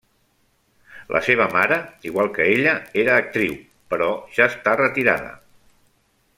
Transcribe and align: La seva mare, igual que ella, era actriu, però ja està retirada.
La 1.15 1.21
seva 1.27 1.45
mare, 1.51 1.77
igual 2.11 2.31
que 2.37 2.47
ella, 2.55 2.75
era 3.03 3.19
actriu, 3.25 3.55
però 3.93 4.11
ja 4.39 4.51
està 4.55 4.77
retirada. 4.83 5.33